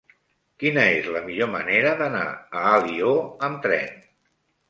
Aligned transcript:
Quina 0.61 0.83
és 0.93 1.09
la 1.15 1.21
millor 1.25 1.51
manera 1.55 1.91
d'anar 2.01 2.23
a 2.61 2.65
Alió 2.71 3.11
amb 3.49 3.61
tren? 3.67 3.93